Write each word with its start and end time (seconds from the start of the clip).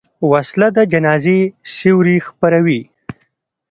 وسله 0.31 0.67
د 0.77 0.79
جنازې 0.91 1.39
سیوري 1.73 2.17
خپروي 2.27 2.81